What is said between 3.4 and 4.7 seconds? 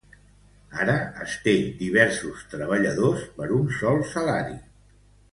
un sol salari.